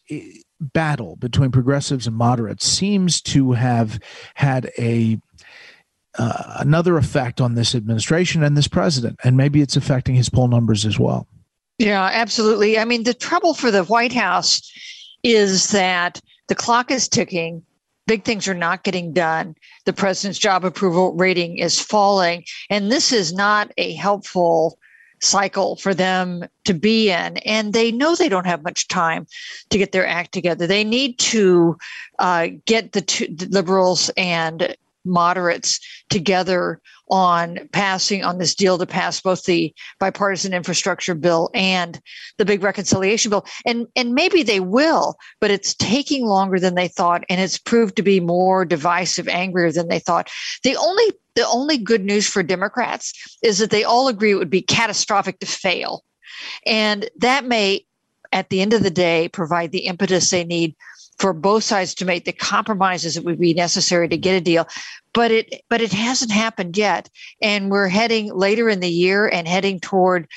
battle 0.59 1.15
between 1.15 1.51
progressives 1.51 2.05
and 2.05 2.15
moderates 2.15 2.65
seems 2.65 3.19
to 3.21 3.53
have 3.53 3.99
had 4.35 4.71
a 4.77 5.19
uh, 6.19 6.57
another 6.59 6.97
effect 6.97 7.41
on 7.41 7.55
this 7.55 7.73
administration 7.73 8.43
and 8.43 8.55
this 8.55 8.67
president, 8.67 9.19
and 9.23 9.37
maybe 9.37 9.61
it's 9.61 9.75
affecting 9.75 10.15
his 10.15 10.29
poll 10.29 10.47
numbers 10.47 10.85
as 10.85 10.99
well. 10.99 11.27
Yeah, 11.79 12.09
absolutely. 12.13 12.77
I 12.77 12.85
mean, 12.85 13.03
the 13.03 13.13
trouble 13.13 13.53
for 13.53 13.71
the 13.71 13.85
White 13.85 14.13
House 14.13 14.71
is 15.23 15.69
that 15.71 16.19
the 16.49 16.55
clock 16.55 16.91
is 16.91 17.07
ticking. 17.07 17.63
Big 18.07 18.25
things 18.25 18.47
are 18.47 18.55
not 18.55 18.83
getting 18.83 19.13
done. 19.13 19.55
The 19.85 19.93
president's 19.93 20.39
job 20.39 20.65
approval 20.65 21.13
rating 21.13 21.59
is 21.59 21.79
falling. 21.79 22.43
And 22.69 22.91
this 22.91 23.13
is 23.13 23.31
not 23.31 23.71
a 23.77 23.93
helpful 23.93 24.79
cycle 25.21 25.75
for 25.75 25.93
them 25.93 26.45
to 26.65 26.73
be 26.73 27.11
in. 27.11 27.37
And 27.37 27.73
they 27.73 27.91
know 27.91 28.15
they 28.15 28.29
don't 28.29 28.47
have 28.47 28.63
much 28.63 28.87
time 28.87 29.27
to 29.69 29.77
get 29.77 29.91
their 29.91 30.07
act 30.07 30.31
together. 30.31 30.65
They 30.65 30.83
need 30.83 31.19
to 31.19 31.77
uh, 32.17 32.47
get 32.65 32.93
the, 32.93 33.01
the 33.01 33.47
liberals 33.51 34.09
and 34.17 34.75
moderates 35.05 35.79
together 36.09 36.79
on 37.09 37.67
passing 37.71 38.23
on 38.23 38.37
this 38.37 38.53
deal 38.53 38.77
to 38.77 38.85
pass 38.85 39.19
both 39.19 39.43
the 39.45 39.73
bipartisan 39.99 40.53
infrastructure 40.53 41.15
bill 41.15 41.49
and 41.53 41.99
the 42.37 42.45
big 42.45 42.61
reconciliation 42.61 43.29
bill. 43.29 43.45
And 43.65 43.87
and 43.95 44.13
maybe 44.13 44.43
they 44.43 44.59
will 44.59 45.15
but 45.41 45.51
it's 45.51 45.73
taking 45.75 46.25
longer 46.25 46.59
than 46.59 46.75
they 46.75 46.87
thought 46.87 47.23
and 47.29 47.41
it's 47.41 47.57
proved 47.57 47.95
to 47.95 48.03
be 48.03 48.19
more 48.19 48.65
divisive 48.65 49.27
angrier 49.27 49.71
than 49.71 49.87
they 49.87 49.99
thought. 49.99 50.29
The 50.63 50.75
only 50.75 51.05
the 51.35 51.47
only 51.47 51.77
good 51.77 52.03
news 52.03 52.27
for 52.27 52.43
democrats 52.43 53.37
is 53.41 53.59
that 53.59 53.71
they 53.71 53.83
all 53.83 54.07
agree 54.07 54.31
it 54.31 54.35
would 54.35 54.49
be 54.49 54.61
catastrophic 54.61 55.39
to 55.39 55.45
fail. 55.47 56.03
And 56.65 57.09
that 57.17 57.45
may 57.45 57.85
at 58.31 58.49
the 58.49 58.61
end 58.61 58.73
of 58.73 58.83
the 58.83 58.91
day 58.91 59.29
provide 59.29 59.71
the 59.71 59.85
impetus 59.85 60.29
they 60.29 60.43
need 60.43 60.75
for 61.19 61.33
both 61.33 61.63
sides 61.63 61.93
to 61.93 62.05
make 62.05 62.25
the 62.25 62.31
compromises 62.31 63.15
that 63.15 63.25
would 63.25 63.39
be 63.39 63.53
necessary 63.53 64.07
to 64.07 64.17
get 64.17 64.35
a 64.35 64.41
deal 64.41 64.67
but 65.13 65.31
it 65.31 65.61
but 65.69 65.81
it 65.81 65.91
hasn't 65.91 66.31
happened 66.31 66.77
yet 66.77 67.09
and 67.41 67.69
we're 67.69 67.87
heading 67.87 68.33
later 68.33 68.69
in 68.69 68.79
the 68.79 68.89
year 68.89 69.27
and 69.27 69.47
heading 69.47 69.79
toward 69.79 70.27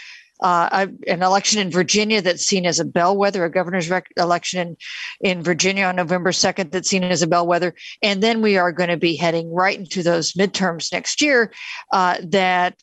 uh, 0.42 0.88
an 1.06 1.22
election 1.22 1.60
in 1.60 1.70
Virginia 1.70 2.20
that's 2.20 2.44
seen 2.44 2.66
as 2.66 2.80
a 2.80 2.84
bellwether, 2.84 3.44
a 3.44 3.50
governor's 3.50 3.88
rec- 3.88 4.12
election 4.16 4.76
in, 5.20 5.36
in 5.38 5.42
Virginia 5.42 5.84
on 5.84 5.96
November 5.96 6.32
2nd 6.32 6.72
that's 6.72 6.90
seen 6.90 7.04
as 7.04 7.22
a 7.22 7.26
bellwether. 7.26 7.74
And 8.02 8.22
then 8.22 8.42
we 8.42 8.58
are 8.58 8.72
going 8.72 8.90
to 8.90 8.96
be 8.96 9.14
heading 9.14 9.52
right 9.54 9.78
into 9.78 10.02
those 10.02 10.32
midterms 10.32 10.92
next 10.92 11.22
year 11.22 11.52
uh, 11.92 12.16
that 12.24 12.76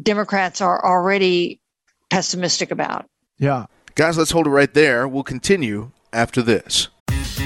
Democrats 0.00 0.60
are 0.60 0.84
already 0.84 1.60
pessimistic 2.10 2.70
about. 2.70 3.06
Yeah. 3.38 3.66
Guys, 3.96 4.16
let's 4.16 4.30
hold 4.30 4.46
it 4.46 4.50
right 4.50 4.72
there. 4.72 5.08
We'll 5.08 5.24
continue 5.24 5.90
after 6.12 6.42
this. 6.42 6.88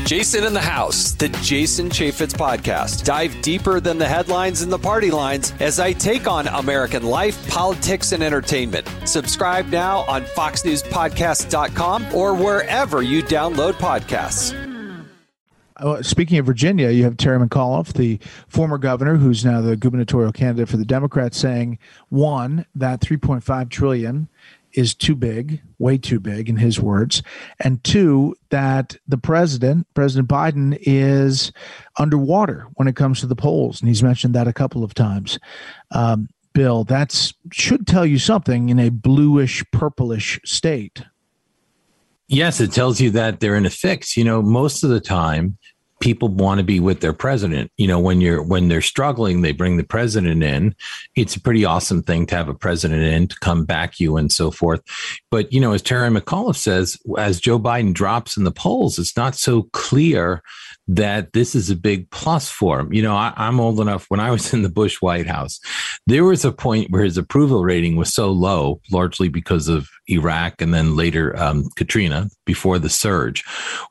Jason 0.04 0.44
in 0.44 0.52
the 0.52 0.60
House, 0.60 1.12
the 1.12 1.28
Jason 1.42 1.88
Chaffetz 1.88 2.34
podcast. 2.34 3.04
Dive 3.04 3.34
deeper 3.40 3.80
than 3.80 3.98
the 3.98 4.06
headlines 4.06 4.60
and 4.60 4.70
the 4.70 4.78
party 4.78 5.10
lines 5.10 5.54
as 5.60 5.80
I 5.80 5.92
take 5.92 6.26
on 6.26 6.46
American 6.48 7.02
life, 7.04 7.48
politics, 7.48 8.12
and 8.12 8.22
entertainment. 8.22 8.86
Subscribe 9.06 9.66
now 9.68 10.00
on 10.00 10.24
FoxNewsPodcast.com 10.24 12.14
or 12.14 12.34
wherever 12.34 13.02
you 13.02 13.22
download 13.22 13.72
podcasts. 13.74 14.52
Uh, 15.76 16.02
speaking 16.02 16.38
of 16.38 16.46
Virginia, 16.46 16.90
you 16.90 17.02
have 17.04 17.16
Terry 17.16 17.38
McAuliffe, 17.38 17.92
the 17.94 18.18
former 18.46 18.78
governor, 18.78 19.16
who's 19.16 19.44
now 19.44 19.60
the 19.60 19.76
gubernatorial 19.76 20.32
candidate 20.32 20.68
for 20.68 20.76
the 20.76 20.84
Democrats, 20.84 21.36
saying 21.36 21.78
one 22.10 22.64
that 22.74 23.00
3.5 23.00 23.70
trillion 23.70 24.28
is 24.74 24.94
too 24.94 25.14
big, 25.14 25.62
way 25.78 25.96
too 25.96 26.20
big, 26.20 26.48
in 26.48 26.56
his 26.56 26.80
words, 26.80 27.22
and 27.60 27.82
two, 27.84 28.34
that 28.50 28.96
the 29.08 29.18
president, 29.18 29.86
President 29.94 30.28
Biden, 30.28 30.76
is 30.80 31.52
underwater 31.98 32.66
when 32.74 32.88
it 32.88 32.96
comes 32.96 33.20
to 33.20 33.26
the 33.26 33.36
polls. 33.36 33.80
And 33.80 33.88
he's 33.88 34.02
mentioned 34.02 34.34
that 34.34 34.48
a 34.48 34.52
couple 34.52 34.84
of 34.84 34.94
times. 34.94 35.38
Um, 35.90 36.28
Bill, 36.52 36.84
that 36.84 37.32
should 37.52 37.86
tell 37.86 38.06
you 38.06 38.18
something 38.18 38.68
in 38.68 38.78
a 38.78 38.88
bluish, 38.88 39.64
purplish 39.72 40.38
state. 40.44 41.02
Yes, 42.28 42.60
it 42.60 42.72
tells 42.72 43.00
you 43.00 43.10
that 43.10 43.40
they're 43.40 43.56
in 43.56 43.66
a 43.66 43.70
fix. 43.70 44.16
You 44.16 44.24
know, 44.24 44.40
most 44.40 44.84
of 44.84 44.90
the 44.90 45.00
time, 45.00 45.58
people 46.04 46.28
want 46.28 46.58
to 46.58 46.64
be 46.64 46.80
with 46.80 47.00
their 47.00 47.14
president. 47.14 47.72
You 47.78 47.88
know, 47.88 47.98
when 47.98 48.20
you're 48.20 48.42
when 48.42 48.68
they're 48.68 48.82
struggling, 48.82 49.40
they 49.40 49.52
bring 49.52 49.78
the 49.78 49.84
president 49.84 50.42
in. 50.42 50.76
It's 51.16 51.34
a 51.34 51.40
pretty 51.40 51.64
awesome 51.64 52.02
thing 52.02 52.26
to 52.26 52.36
have 52.36 52.50
a 52.50 52.54
president 52.54 53.02
in 53.02 53.26
to 53.28 53.36
come 53.40 53.64
back 53.64 53.98
you 53.98 54.18
and 54.18 54.30
so 54.30 54.50
forth. 54.50 54.82
But 55.30 55.50
you 55.50 55.60
know, 55.60 55.72
as 55.72 55.80
Terry 55.80 56.10
McAuliffe 56.10 56.56
says, 56.56 56.98
as 57.16 57.40
Joe 57.40 57.58
Biden 57.58 57.94
drops 57.94 58.36
in 58.36 58.44
the 58.44 58.52
polls, 58.52 58.98
it's 58.98 59.16
not 59.16 59.34
so 59.34 59.62
clear 59.72 60.42
that 60.86 61.32
this 61.32 61.54
is 61.54 61.70
a 61.70 61.76
big 61.76 62.10
plus 62.10 62.50
for 62.50 62.80
him. 62.80 62.92
You 62.92 63.02
know, 63.02 63.14
I, 63.14 63.32
am 63.36 63.60
old 63.60 63.80
enough 63.80 64.04
when 64.08 64.20
I 64.20 64.30
was 64.30 64.52
in 64.52 64.62
the 64.62 64.68
Bush 64.68 65.00
White 65.00 65.26
House, 65.26 65.58
there 66.06 66.24
was 66.24 66.44
a 66.44 66.52
point 66.52 66.90
where 66.90 67.02
his 67.02 67.16
approval 67.16 67.64
rating 67.64 67.96
was 67.96 68.12
so 68.12 68.30
low, 68.30 68.80
largely 68.90 69.28
because 69.28 69.68
of 69.68 69.88
Iraq 70.08 70.60
and 70.60 70.74
then 70.74 70.96
later 70.96 71.36
um, 71.40 71.68
Katrina 71.76 72.28
before 72.44 72.78
the 72.78 72.90
surge, 72.90 73.44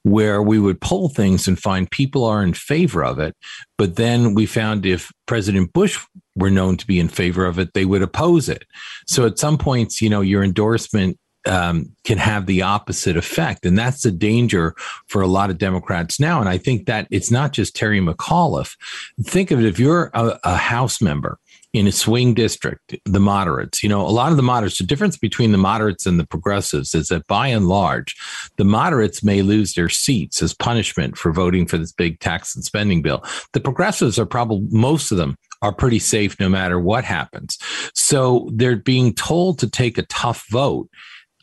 where 0.03 0.41
we 0.41 0.59
would 0.59 0.81
poll 0.81 1.09
things 1.09 1.47
and 1.47 1.59
find 1.59 1.89
people 1.89 2.25
are 2.25 2.43
in 2.43 2.53
favor 2.53 3.03
of 3.03 3.19
it. 3.19 3.35
But 3.77 3.95
then 3.95 4.35
we 4.35 4.45
found 4.45 4.85
if 4.85 5.11
President 5.25 5.73
Bush 5.73 5.99
were 6.35 6.51
known 6.51 6.77
to 6.77 6.87
be 6.87 6.99
in 6.99 7.09
favor 7.09 7.45
of 7.45 7.57
it, 7.57 7.73
they 7.73 7.85
would 7.85 8.01
oppose 8.01 8.49
it. 8.49 8.65
So 9.07 9.25
at 9.25 9.39
some 9.39 9.57
points, 9.57 10.01
you 10.01 10.09
know, 10.09 10.21
your 10.21 10.43
endorsement 10.43 11.17
um, 11.45 11.91
can 12.03 12.17
have 12.17 12.45
the 12.45 12.61
opposite 12.61 13.17
effect. 13.17 13.65
And 13.65 13.77
that's 13.77 14.01
the 14.01 14.11
danger 14.11 14.75
for 15.07 15.21
a 15.21 15.27
lot 15.27 15.49
of 15.49 15.57
Democrats 15.57 16.19
now. 16.19 16.39
And 16.39 16.49
I 16.49 16.57
think 16.57 16.85
that 16.85 17.07
it's 17.11 17.31
not 17.31 17.53
just 17.53 17.75
Terry 17.75 17.99
McAuliffe. 17.99 18.75
Think 19.23 19.51
of 19.51 19.59
it 19.59 19.65
if 19.65 19.79
you're 19.79 20.09
a, 20.13 20.39
a 20.43 20.55
House 20.55 21.01
member 21.01 21.39
in 21.73 21.87
a 21.87 21.91
swing 21.91 22.35
district, 22.35 22.95
the 23.05 23.19
moderates, 23.19 23.81
you 23.81 23.89
know, 23.89 24.05
a 24.05 24.09
lot 24.09 24.29
of 24.29 24.37
the 24.37 24.43
moderates, 24.43 24.77
the 24.77 24.83
difference 24.83 25.17
between 25.17 25.51
the 25.51 25.57
moderates 25.57 26.05
and 26.05 26.19
the 26.19 26.27
progressives 26.27 26.93
is 26.93 27.07
that 27.07 27.25
by 27.25 27.47
and 27.47 27.67
large, 27.67 28.15
the 28.57 28.63
moderates 28.63 29.23
may 29.23 29.41
lose 29.41 29.73
their 29.73 29.89
seats 29.89 30.41
as 30.43 30.53
punishment 30.53 31.17
for 31.17 31.33
voting 31.33 31.65
for 31.65 31.79
this 31.79 31.91
big 31.91 32.19
tax 32.19 32.55
and 32.55 32.63
spending 32.63 33.01
bill. 33.01 33.23
The 33.53 33.59
progressives 33.59 34.19
are 34.19 34.25
probably, 34.25 34.67
most 34.69 35.11
of 35.11 35.17
them 35.17 35.35
are 35.63 35.73
pretty 35.73 35.97
safe 35.97 36.39
no 36.39 36.47
matter 36.47 36.79
what 36.79 37.05
happens. 37.05 37.57
So 37.95 38.49
they're 38.53 38.75
being 38.75 39.13
told 39.13 39.57
to 39.59 39.69
take 39.69 39.97
a 39.97 40.03
tough 40.03 40.45
vote 40.51 40.89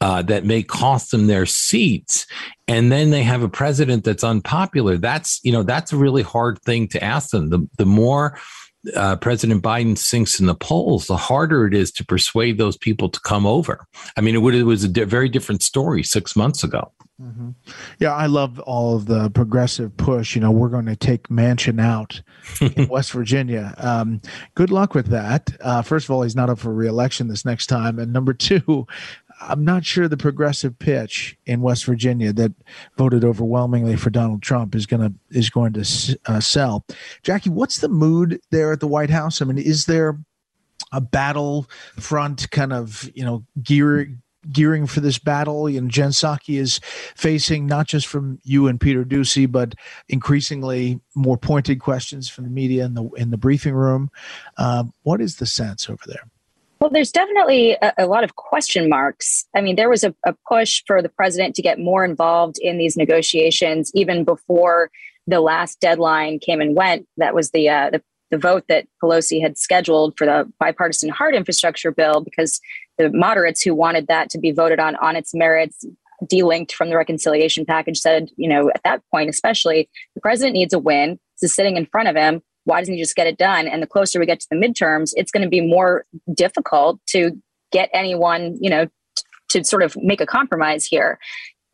uh, 0.00 0.23
that 0.23 0.45
may 0.45 0.62
cost 0.62 1.11
them 1.11 1.26
their 1.26 1.47
seats 1.47 2.26
and 2.69 2.90
then 2.90 3.11
they 3.11 3.23
have 3.23 3.42
a 3.42 3.49
president 3.49 4.04
that's 4.04 4.25
unpopular 4.25 4.97
that's 4.97 5.40
you 5.42 5.52
know 5.52 5.62
that's 5.62 5.92
a 5.92 5.97
really 5.97 6.23
hard 6.23 6.61
thing 6.62 6.88
to 6.88 7.02
ask 7.02 7.30
them 7.30 7.50
the, 7.50 7.69
the 7.78 7.87
more 7.87 8.38
uh, 8.97 9.16
President 9.16 9.62
Biden 9.62 9.97
sinks 9.97 10.40
in 10.40 10.47
the 10.47 10.54
polls, 10.54 11.07
the 11.07 11.16
harder 11.16 11.66
it 11.66 11.75
is 11.75 11.92
to 11.92 12.04
persuade 12.04 12.59
those 12.59 12.76
people 12.76 13.09
to 13.11 13.21
come 13.21 13.47
over. 13.47 13.87
I 14.16 14.21
mean, 14.21 14.35
it, 14.35 14.38
would, 14.38 14.54
it 14.54 14.62
was 14.62 14.85
a 14.85 14.88
di- 14.88 15.04
very 15.04 15.28
different 15.28 15.62
story 15.62 16.02
six 16.02 16.35
months 16.35 16.64
ago. 16.64 16.90
Mm-hmm. 17.21 17.50
Yeah, 17.99 18.14
I 18.14 18.26
love 18.26 18.59
all 18.61 18.97
of 18.97 19.04
the 19.04 19.28
progressive 19.30 19.95
push. 19.99 20.35
You 20.35 20.40
know, 20.40 20.50
we're 20.50 20.71
going 20.71 20.87
to 20.87 20.97
take 20.97 21.28
Manchin 21.28 21.78
out 21.78 22.23
in 22.61 22.88
West 22.90 23.12
Virginia. 23.12 23.75
Um, 23.76 24.23
good 24.54 24.71
luck 24.71 24.95
with 24.95 25.09
that. 25.09 25.50
Uh, 25.61 25.83
first 25.83 26.07
of 26.07 26.12
all, 26.12 26.23
he's 26.23 26.37
not 26.37 26.49
up 26.49 26.59
for 26.59 26.73
reelection 26.73 27.28
this 27.28 27.45
next 27.45 27.66
time, 27.66 27.99
and 27.99 28.12
number 28.12 28.33
two, 28.33 28.87
I'm 29.41 29.65
not 29.65 29.85
sure 29.85 30.07
the 30.07 30.17
progressive 30.17 30.79
pitch 30.79 31.37
in 31.47 31.63
West 31.63 31.85
Virginia 31.85 32.33
that 32.35 32.53
voted 32.97 33.25
overwhelmingly 33.25 33.97
for 33.97 34.11
Donald 34.11 34.43
Trump 34.43 34.75
is 34.75 34.87
going 34.87 35.03
to 35.03 35.15
is 35.37 35.49
going 35.49 35.73
to 35.73 36.19
uh, 36.27 36.41
sell. 36.41 36.85
Jacqui, 37.23 37.49
what's 37.49 37.79
the 37.79 37.89
mood 37.89 38.41
there 38.51 38.73
at 38.73 38.81
the 38.81 38.89
White 38.89 39.11
House? 39.11 39.41
I 39.41 39.47
mean, 39.47 39.59
is 39.59 39.87
there 39.87 40.19
a 40.93 41.01
battle 41.01 41.69
front 41.99 42.51
kind 42.51 42.73
of 42.73 43.11
you 43.15 43.25
know 43.25 43.45
gear 43.63 44.15
gearing 44.53 44.87
for 44.87 45.01
this 45.01 45.19
battle? 45.19 45.67
And 45.67 45.91
Jen 45.91 46.11
Psaki 46.11 46.59
is 46.59 46.79
facing 47.17 47.67
not 47.67 47.87
just 47.87 48.07
from 48.07 48.39
you 48.45 48.67
and 48.67 48.79
Peter 48.79 49.05
Doocy, 49.05 49.51
but 49.51 49.75
increasingly 50.09 51.01
more 51.15 51.39
pointed 51.39 51.81
questions 51.81 52.29
from 52.29 52.45
the 52.45 52.51
media 52.51 52.85
in 52.85 52.93
the 52.93 53.05
in 53.17 53.31
the 53.31 53.39
briefing 53.39 53.75
room. 53.75 54.11
Uh, 54.59 54.85
what 55.03 55.23
is 55.23 55.37
the 55.37 55.47
sense 55.47 55.89
over 55.89 56.03
there? 56.07 56.29
Well, 56.81 56.91
there's 56.91 57.13
definitely 57.13 57.73
a, 57.73 57.93
a, 57.99 58.07
lot 58.07 58.25
of 58.25 58.37
question 58.37 58.89
marks. 58.89 59.45
I 59.55 59.61
mean, 59.61 59.77
there 59.77 59.91
was 59.91 60.03
a, 60.03 60.15
a, 60.27 60.35
push 60.49 60.83
for 60.87 61.03
the 61.03 61.11
president 61.11 61.55
to 61.57 61.63
get 61.63 61.79
more 61.79 62.07
involved 62.07 62.57
in 62.59 62.79
these 62.79 62.97
negotiations 62.97 63.91
even 63.95 64.25
before 64.25 64.91
the 65.27 65.41
last 65.41 65.79
deadline 65.81 66.39
came 66.39 66.63
and 66.63 66.75
went. 66.75 67.07
That 67.19 67.35
was 67.35 67.51
the, 67.51 67.69
uh, 67.69 67.91
the, 67.91 68.03
the 68.31 68.39
vote 68.39 68.65
that 68.71 68.87
Pelosi 69.03 69.43
had 69.43 69.59
scheduled 69.59 70.17
for 70.17 70.27
the 70.27 70.51
bipartisan 70.59 71.11
hard 71.11 71.35
infrastructure 71.35 71.93
bill 71.93 72.23
because 72.23 72.61
the 72.97 73.11
moderates 73.11 73.61
who 73.61 73.75
wanted 73.75 74.07
that 74.07 74.31
to 74.31 74.39
be 74.39 74.51
voted 74.51 74.81
on 74.81 74.97
on 74.97 75.17
its 75.17 75.35
merits 75.35 75.85
delinked 76.33 76.73
from 76.73 76.89
the 76.89 76.97
reconciliation 76.97 77.67
package 77.67 77.99
said, 77.99 78.31
you 78.37 78.49
know, 78.49 78.71
at 78.75 78.83
that 78.85 79.03
point, 79.11 79.29
especially, 79.29 79.91
the 80.15 80.21
president 80.23 80.55
needs 80.55 80.73
a 80.73 80.79
win. 80.79 81.19
This 81.41 81.51
is 81.51 81.55
sitting 81.55 81.77
in 81.77 81.87
front 81.87 82.09
of 82.09 82.17
him 82.17 82.41
why 82.71 82.81
doesn't 82.81 82.95
he 82.95 83.00
just 83.00 83.17
get 83.17 83.27
it 83.27 83.37
done? 83.37 83.67
And 83.67 83.83
the 83.83 83.87
closer 83.87 84.21
we 84.21 84.27
get 84.27 84.41
to 84.41 84.47
the 84.49 84.57
midterms, 84.57 85.12
it's 85.17 85.33
going 85.33 85.43
to 85.43 85.49
be 85.49 85.61
more 85.61 86.07
difficult 86.33 87.00
to 87.09 87.33
get 87.73 87.91
anyone, 87.93 88.57
you 88.61 88.71
know, 88.71 88.87
to 89.50 89.65
sort 89.65 89.83
of 89.83 89.97
make 89.97 90.21
a 90.21 90.27
compromise 90.27 90.87
here. 90.87 91.19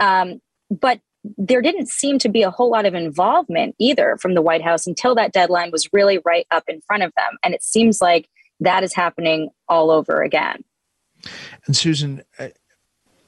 Um, 0.01 0.41
but 0.71 1.01
there 1.37 1.61
didn't 1.61 1.89
seem 1.89 2.19
to 2.21 2.31
be 2.31 2.43
a 2.43 2.51
whole 2.51 2.71
lot 2.71 2.87
of 2.87 2.95
involvement 2.95 3.75
either 3.79 4.17
from 4.21 4.35
the 4.35 4.41
White 4.41 4.63
House 4.63 4.87
until 4.87 5.15
that 5.17 5.33
deadline 5.33 5.71
was 5.71 5.89
really 5.93 6.19
right 6.25 6.47
up 6.51 6.65
in 6.67 6.81
front 6.87 7.03
of 7.03 7.13
them. 7.17 7.37
And 7.43 7.53
it 7.53 7.63
seems 7.63 8.01
like 8.01 8.29
that 8.61 8.83
is 8.83 8.95
happening 8.95 9.51
all 9.69 9.91
over 9.91 10.23
again. 10.23 10.65
And 11.67 11.77
Susan, 11.77 12.23
uh, 12.39 12.49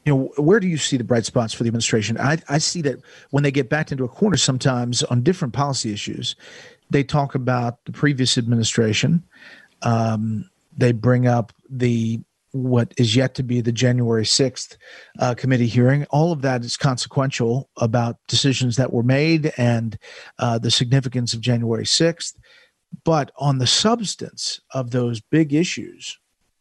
you 0.06 0.14
know, 0.14 0.42
where 0.42 0.58
do 0.58 0.66
you 0.68 0.78
see 0.78 0.96
the 0.96 1.04
bright 1.04 1.26
spots 1.26 1.52
for 1.52 1.64
the 1.64 1.68
administration? 1.68 2.16
I, 2.18 2.38
I 2.48 2.58
see 2.58 2.80
that 2.82 2.96
when 3.30 3.42
they 3.42 3.50
get 3.50 3.68
backed 3.68 3.92
into 3.92 4.04
a 4.04 4.08
corner 4.08 4.38
sometimes 4.38 5.02
on 5.02 5.22
different 5.22 5.52
policy 5.52 5.92
issues, 5.92 6.34
they 6.90 7.04
talk 7.04 7.34
about 7.34 7.84
the 7.84 7.92
previous 7.92 8.38
administration. 8.38 9.22
Um, 9.82 10.48
they 10.76 10.92
bring 10.92 11.26
up 11.26 11.52
the 11.68 12.20
what 12.52 12.94
is 12.96 13.14
yet 13.14 13.34
to 13.34 13.42
be 13.42 13.60
the 13.60 13.72
January 13.72 14.24
6th 14.24 14.76
uh, 15.18 15.34
committee 15.34 15.66
hearing. 15.66 16.06
All 16.06 16.32
of 16.32 16.42
that 16.42 16.64
is 16.64 16.76
consequential 16.76 17.68
about 17.76 18.16
decisions 18.26 18.76
that 18.76 18.92
were 18.92 19.02
made 19.02 19.52
and 19.58 19.98
uh, 20.38 20.58
the 20.58 20.70
significance 20.70 21.34
of 21.34 21.40
January 21.40 21.84
6th. 21.84 22.34
But 23.04 23.30
on 23.36 23.58
the 23.58 23.66
substance 23.66 24.60
of 24.72 24.90
those 24.90 25.20
big 25.20 25.52
issues, 25.52 26.18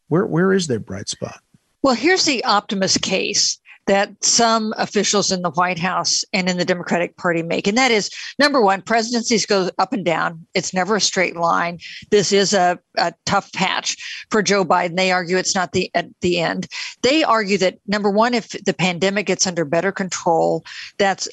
where 0.08 0.26
where 0.26 0.52
is 0.52 0.66
their 0.66 0.80
bright 0.80 1.08
spot? 1.08 1.40
Well, 1.82 1.94
here's 1.94 2.24
the 2.24 2.44
optimist 2.44 3.00
case 3.00 3.58
that 3.88 4.22
some 4.22 4.74
officials 4.76 5.32
in 5.32 5.40
the 5.40 5.50
White 5.50 5.78
House 5.78 6.22
and 6.34 6.48
in 6.48 6.58
the 6.58 6.64
Democratic 6.64 7.16
Party 7.16 7.42
make. 7.42 7.66
And 7.66 7.76
that 7.78 7.90
is 7.90 8.10
number 8.38 8.60
one, 8.60 8.82
presidencies 8.82 9.46
go 9.46 9.70
up 9.78 9.94
and 9.94 10.04
down. 10.04 10.46
It's 10.54 10.74
never 10.74 10.96
a 10.96 11.00
straight 11.00 11.36
line. 11.36 11.78
This 12.10 12.30
is 12.30 12.52
a, 12.52 12.78
a 12.98 13.14
tough 13.24 13.50
patch 13.52 14.26
for 14.30 14.42
Joe 14.42 14.64
Biden. 14.64 14.96
They 14.96 15.10
argue 15.10 15.38
it's 15.38 15.54
not 15.54 15.72
the 15.72 15.90
at 15.94 16.06
the 16.20 16.38
end. 16.38 16.68
They 17.02 17.24
argue 17.24 17.56
that 17.58 17.78
number 17.86 18.10
one, 18.10 18.34
if 18.34 18.50
the 18.50 18.74
pandemic 18.74 19.26
gets 19.26 19.46
under 19.46 19.64
better 19.64 19.90
control, 19.90 20.64
that's 20.98 21.26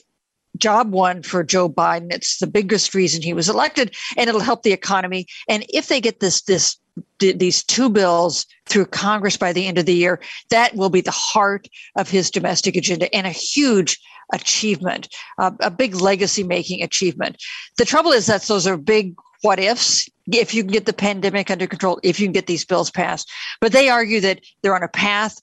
job 0.58 0.94
one 0.94 1.24
for 1.24 1.44
Joe 1.44 1.70
Biden. 1.70 2.14
It's 2.14 2.40
the 2.40 2.48
biggest 2.48 2.96
reason 2.96 3.22
he 3.22 3.34
was 3.34 3.50
elected, 3.50 3.94
and 4.16 4.30
it'll 4.30 4.40
help 4.40 4.64
the 4.64 4.72
economy. 4.72 5.28
And 5.50 5.66
if 5.68 5.90
they 5.90 6.00
get 6.00 6.22
this 6.22 6.42
this 6.44 6.78
these 7.20 7.64
two 7.64 7.90
bills 7.90 8.46
through 8.66 8.86
Congress 8.86 9.38
by 9.38 9.54
the 9.54 9.68
end 9.68 9.78
of 9.78 9.86
the 9.86 9.94
year, 9.94 10.20
that 10.50 10.76
will 10.76 10.90
be 10.90 11.02
the 11.02 11.12
heart 11.12 11.68
of 11.96 12.10
his 12.10 12.30
domestic 12.32 12.76
agenda 12.76 13.14
and 13.14 13.28
a 13.28 13.32
huge 13.32 14.00
achievement, 14.34 15.08
uh, 15.38 15.52
a 15.60 15.70
big 15.70 15.96
legacy 15.96 16.44
making 16.44 16.82
achievement. 16.82 17.38
The 17.78 17.86
trouble 17.86 18.12
is 18.12 18.26
that 18.26 18.44
those 18.44 18.68
are 18.68 18.78
big 18.78 19.16
what 19.42 19.60
ifs. 19.60 20.10
If 20.32 20.54
you 20.54 20.64
can 20.64 20.72
get 20.72 20.86
the 20.86 20.94
pandemic 20.94 21.52
under 21.52 21.68
control, 21.68 22.00
if 22.02 22.20
you 22.20 22.26
can 22.26 22.34
get 22.34 22.48
these 22.48 22.66
bills 22.66 22.90
passed, 22.90 23.32
but 23.62 23.72
they 23.72 23.90
argue 23.90 24.20
that 24.22 24.42
they're 24.62 24.76
on 24.76 24.84
a 24.84 24.88
path 24.88 25.40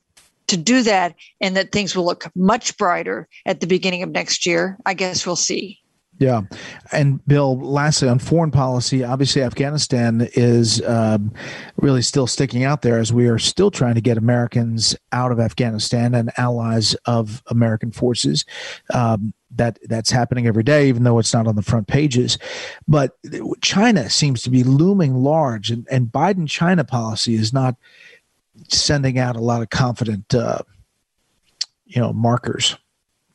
to 0.49 0.57
do 0.57 0.83
that 0.83 1.15
and 1.41 1.57
that 1.57 1.73
things 1.73 1.95
will 1.95 2.05
look 2.05 2.31
much 2.35 2.77
brighter 2.77 3.29
at 3.47 3.61
the 3.61 3.67
beginning 3.67 4.03
of 4.03 4.11
next 4.11 4.45
year. 4.45 4.77
I 4.85 4.95
guess 4.95 5.25
we'll 5.25 5.37
see. 5.37 5.82
Yeah. 6.23 6.43
And 6.93 7.25
Bill, 7.27 7.59
lastly, 7.59 8.09
on 8.09 8.21
foreign 8.21 8.53
policy, 8.53 9.03
obviously 9.03 9.43
Afghanistan 9.43 10.29
is 10.35 10.81
um, 10.83 11.33
really 11.79 12.01
still 12.01 12.29
sticking 12.29 12.63
out 12.63 12.83
there 12.83 13.01
as 13.01 13.13
we 13.13 13.27
are 13.27 13.41
still 13.41 13.73
trying 13.73 13.97
to 13.97 14.01
get 14.01 14.17
Americans 14.17 14.95
out 15.11 15.33
of 15.33 15.41
Afghanistan 15.41 16.15
and 16.15 16.31
allies 16.37 16.95
of 17.07 17.43
American 17.49 17.91
forces. 17.91 18.45
Um, 18.95 19.35
that 19.57 19.81
that's 19.89 20.13
happening 20.13 20.47
every 20.47 20.63
day, 20.63 20.89
even 20.89 21.03
though 21.03 21.19
it's 21.19 21.35
not 21.35 21.49
on 21.49 21.57
the 21.57 21.63
front 21.63 21.89
pages. 21.89 22.39
But 22.87 23.19
China 23.61 24.09
seems 24.09 24.43
to 24.43 24.51
be 24.51 24.63
looming 24.63 25.17
large, 25.17 25.73
and, 25.73 25.89
and 25.91 26.07
Biden 26.07 26.49
China 26.49 26.85
policy 26.85 27.35
is 27.35 27.53
not 27.53 27.75
sending 28.69 29.19
out 29.19 29.35
a 29.35 29.41
lot 29.41 29.61
of 29.61 29.71
confident, 29.71 30.33
uh, 30.37 30.61
you 31.85 32.01
know, 32.01 32.13
markers. 32.13 32.77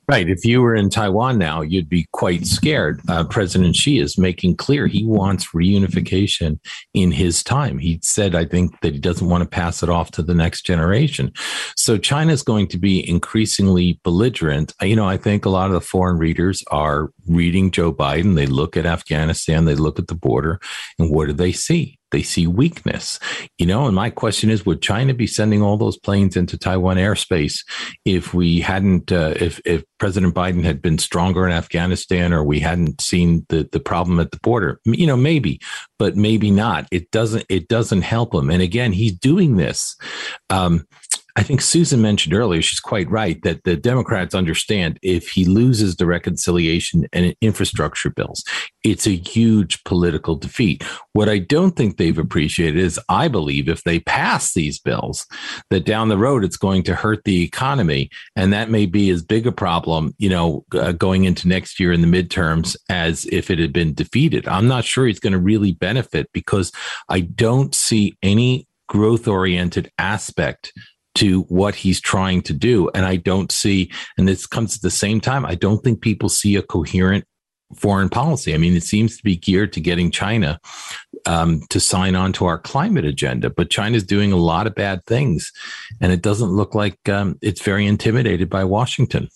Right. 0.09 0.29
If 0.29 0.45
you 0.45 0.61
were 0.61 0.73
in 0.73 0.89
Taiwan 0.89 1.37
now, 1.37 1.61
you'd 1.61 1.89
be 1.89 2.07
quite 2.13 2.45
scared. 2.45 3.01
Uh, 3.09 3.25
President 3.25 3.75
Xi 3.75 3.99
is 3.99 4.17
making 4.17 4.55
clear 4.55 4.87
he 4.87 5.05
wants 5.05 5.47
reunification 5.47 6.59
in 6.93 7.11
his 7.11 7.43
time. 7.43 7.77
He 7.77 7.99
said, 8.01 8.33
I 8.33 8.45
think, 8.45 8.79
that 8.79 8.93
he 8.93 8.99
doesn't 9.01 9.27
want 9.27 9.43
to 9.43 9.49
pass 9.49 9.83
it 9.83 9.89
off 9.89 10.11
to 10.11 10.23
the 10.23 10.33
next 10.33 10.65
generation. 10.65 11.33
So 11.75 11.97
China 11.97 12.31
is 12.31 12.41
going 12.41 12.67
to 12.69 12.77
be 12.77 13.07
increasingly 13.07 13.99
belligerent. 14.05 14.73
You 14.81 14.95
know, 14.95 15.09
I 15.09 15.17
think 15.17 15.43
a 15.43 15.49
lot 15.49 15.67
of 15.67 15.73
the 15.73 15.81
foreign 15.81 16.17
readers 16.17 16.63
are 16.71 17.09
reading 17.27 17.71
Joe 17.71 17.93
Biden. 17.93 18.35
They 18.35 18.45
look 18.45 18.77
at 18.77 18.85
Afghanistan, 18.85 19.65
they 19.65 19.75
look 19.75 19.99
at 19.99 20.07
the 20.07 20.15
border, 20.15 20.59
and 20.99 21.09
what 21.09 21.27
do 21.27 21.33
they 21.33 21.51
see? 21.51 21.97
they 22.11 22.21
see 22.21 22.47
weakness 22.47 23.19
you 23.57 23.65
know 23.65 23.85
and 23.85 23.95
my 23.95 24.09
question 24.09 24.49
is 24.49 24.65
would 24.65 24.81
china 24.81 25.13
be 25.13 25.27
sending 25.27 25.61
all 25.61 25.77
those 25.77 25.97
planes 25.97 26.37
into 26.37 26.57
taiwan 26.57 26.97
airspace 26.97 27.65
if 28.05 28.33
we 28.33 28.59
hadn't 28.59 29.11
uh, 29.11 29.33
if 29.39 29.59
if 29.65 29.83
president 29.97 30.33
biden 30.33 30.63
had 30.63 30.81
been 30.81 30.97
stronger 30.97 31.45
in 31.45 31.51
afghanistan 31.51 32.33
or 32.33 32.43
we 32.43 32.59
hadn't 32.59 33.01
seen 33.01 33.45
the 33.49 33.67
the 33.71 33.79
problem 33.79 34.19
at 34.19 34.31
the 34.31 34.39
border 34.41 34.79
you 34.85 35.07
know 35.07 35.17
maybe 35.17 35.59
but 35.99 36.15
maybe 36.15 36.49
not 36.51 36.87
it 36.91 37.09
doesn't 37.11 37.45
it 37.49 37.67
doesn't 37.67 38.01
help 38.03 38.33
him 38.33 38.49
and 38.49 38.61
again 38.61 38.91
he's 38.91 39.13
doing 39.13 39.57
this 39.57 39.95
um, 40.49 40.85
I 41.37 41.43
think 41.43 41.61
Susan 41.61 42.01
mentioned 42.01 42.33
earlier, 42.33 42.63
she's 42.63 42.79
quite 42.79 43.07
right 43.11 43.39
that 43.43 43.63
the 43.63 43.77
Democrats 43.77 44.33
understand 44.33 44.97
if 45.03 45.29
he 45.29 45.45
loses 45.45 45.95
the 45.95 46.07
reconciliation 46.07 47.05
and 47.13 47.35
infrastructure 47.41 48.09
bills, 48.09 48.43
it's 48.83 49.05
a 49.05 49.15
huge 49.15 49.83
political 49.83 50.35
defeat. 50.35 50.83
What 51.13 51.29
I 51.29 51.37
don't 51.37 51.75
think 51.75 51.97
they've 51.97 52.17
appreciated 52.17 52.79
is 52.79 52.99
I 53.07 53.27
believe 53.27 53.69
if 53.69 53.83
they 53.83 53.99
pass 53.99 54.53
these 54.53 54.79
bills, 54.79 55.27
that 55.69 55.85
down 55.85 56.07
the 56.07 56.17
road 56.17 56.43
it's 56.43 56.57
going 56.57 56.81
to 56.83 56.95
hurt 56.95 57.23
the 57.23 57.43
economy. 57.43 58.09
And 58.35 58.51
that 58.51 58.71
may 58.71 58.87
be 58.87 59.11
as 59.11 59.21
big 59.21 59.45
a 59.45 59.51
problem, 59.51 60.15
you 60.17 60.29
know, 60.29 60.65
uh, 60.73 60.93
going 60.93 61.25
into 61.25 61.47
next 61.47 61.79
year 61.79 61.93
in 61.93 62.01
the 62.01 62.07
midterms 62.07 62.75
as 62.89 63.25
if 63.25 63.51
it 63.51 63.59
had 63.59 63.73
been 63.73 63.93
defeated. 63.93 64.47
I'm 64.47 64.67
not 64.67 64.85
sure 64.85 65.05
he's 65.05 65.19
going 65.19 65.33
to 65.33 65.39
really 65.39 65.73
benefit 65.73 66.31
because 66.33 66.71
I 67.09 67.19
don't 67.19 67.75
see 67.75 68.17
any 68.23 68.67
growth 68.87 69.27
oriented 69.27 69.91
aspect 69.99 70.73
to 71.17 71.41
what 71.43 71.75
he's 71.75 71.99
trying 71.99 72.41
to 72.43 72.53
do. 72.53 72.89
And 72.93 73.05
I 73.05 73.15
don't 73.15 73.51
see, 73.51 73.91
and 74.17 74.27
this 74.27 74.45
comes 74.45 74.75
at 74.75 74.81
the 74.81 74.91
same 74.91 75.19
time, 75.19 75.45
I 75.45 75.55
don't 75.55 75.83
think 75.83 76.01
people 76.01 76.29
see 76.29 76.55
a 76.55 76.61
coherent 76.61 77.25
foreign 77.75 78.09
policy. 78.09 78.53
I 78.53 78.57
mean, 78.57 78.75
it 78.75 78.83
seems 78.83 79.17
to 79.17 79.23
be 79.23 79.35
geared 79.35 79.73
to 79.73 79.81
getting 79.81 80.11
China 80.11 80.59
um, 81.25 81.61
to 81.69 81.79
sign 81.79 82.15
on 82.15 82.33
to 82.33 82.45
our 82.45 82.57
climate 82.57 83.05
agenda, 83.05 83.49
but 83.49 83.69
China's 83.69 84.03
doing 84.03 84.31
a 84.31 84.37
lot 84.37 84.67
of 84.67 84.75
bad 84.75 85.05
things, 85.05 85.51
and 85.99 86.11
it 86.11 86.21
doesn't 86.21 86.49
look 86.49 86.73
like 86.73 86.97
um, 87.09 87.37
it's 87.41 87.61
very 87.61 87.85
intimidated 87.85 88.49
by 88.49 88.63
Washington. 88.63 89.27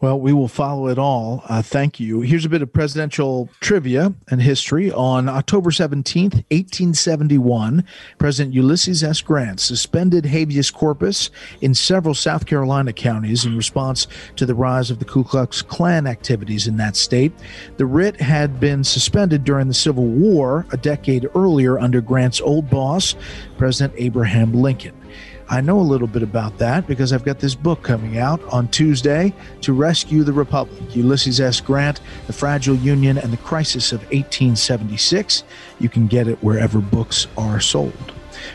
Well, 0.00 0.18
we 0.18 0.32
will 0.32 0.48
follow 0.48 0.88
it 0.88 0.98
all. 0.98 1.42
Uh, 1.48 1.62
thank 1.62 2.00
you. 2.00 2.20
Here's 2.20 2.44
a 2.44 2.48
bit 2.48 2.62
of 2.62 2.72
presidential 2.72 3.48
trivia 3.60 4.14
and 4.28 4.40
history. 4.40 4.92
On 4.92 5.28
October 5.28 5.70
17th, 5.70 6.44
1871, 6.50 7.84
President 8.18 8.54
Ulysses 8.54 9.02
S. 9.04 9.20
Grant 9.20 9.60
suspended 9.60 10.26
habeas 10.26 10.70
corpus 10.70 11.30
in 11.60 11.74
several 11.74 12.14
South 12.14 12.46
Carolina 12.46 12.92
counties 12.92 13.44
in 13.44 13.56
response 13.56 14.06
to 14.36 14.46
the 14.46 14.54
rise 14.54 14.90
of 14.90 14.98
the 14.98 15.04
Ku 15.04 15.24
Klux 15.24 15.62
Klan 15.62 16.06
activities 16.06 16.66
in 16.66 16.76
that 16.76 16.96
state. 16.96 17.32
The 17.76 17.86
writ 17.86 18.20
had 18.20 18.60
been 18.60 18.84
suspended 18.84 19.44
during 19.44 19.68
the 19.68 19.74
Civil 19.74 20.06
War 20.06 20.66
a 20.72 20.76
decade 20.76 21.28
earlier 21.34 21.78
under 21.78 22.00
Grant's 22.00 22.40
old 22.40 22.68
boss, 22.70 23.14
President 23.56 23.94
Abraham 23.96 24.52
Lincoln. 24.52 24.99
I 25.52 25.60
know 25.60 25.80
a 25.80 25.82
little 25.82 26.06
bit 26.06 26.22
about 26.22 26.58
that 26.58 26.86
because 26.86 27.12
I've 27.12 27.24
got 27.24 27.40
this 27.40 27.56
book 27.56 27.82
coming 27.82 28.18
out 28.18 28.40
on 28.44 28.68
Tuesday 28.68 29.34
to 29.62 29.72
rescue 29.72 30.22
the 30.22 30.32
Republic 30.32 30.94
Ulysses 30.94 31.40
S. 31.40 31.60
Grant, 31.60 32.00
The 32.28 32.32
Fragile 32.32 32.76
Union, 32.76 33.18
and 33.18 33.32
the 33.32 33.36
Crisis 33.36 33.90
of 33.90 33.98
1876. 34.12 35.42
You 35.80 35.88
can 35.88 36.06
get 36.06 36.28
it 36.28 36.40
wherever 36.40 36.78
books 36.78 37.26
are 37.36 37.58
sold. 37.58 38.12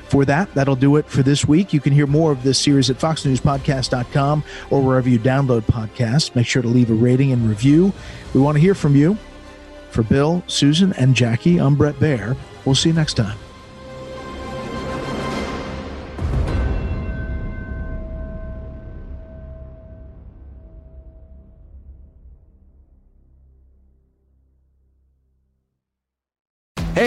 For 0.08 0.23
that, 0.23 0.53
that'll 0.53 0.77
do 0.77 0.95
it 0.95 1.05
for 1.05 1.21
this 1.21 1.45
week. 1.45 1.73
You 1.73 1.81
can 1.81 1.91
hear 1.91 2.08
more 2.08 2.31
of 2.31 2.43
this 2.43 2.58
series 2.58 2.89
at 2.89 2.97
foxnewspodcast.com 2.97 4.43
or 4.69 4.81
wherever 4.81 5.10
you 5.10 5.19
download 5.19 5.63
podcasts. 5.63 6.34
Make 6.34 6.47
sure 6.47 6.62
to 6.62 6.67
leave 6.69 6.89
a 6.89 6.93
rating 6.93 7.34
and 7.34 7.47
review. 7.49 7.91
We 8.34 8.39
want 8.39 8.55
to 8.55 8.62
hear 8.62 8.73
from 8.73 8.95
you. 8.95 9.17
For 9.91 10.01
Bill, 10.03 10.43
Susan, 10.47 10.93
and 10.93 11.13
Jacqui, 11.13 11.62
I'm 11.62 11.75
Bret 11.75 11.95
Baier. 11.95 12.38
We'll 12.63 12.75
see 12.75 12.89
you 12.89 12.95
next 12.95 13.15
time. 13.15 13.38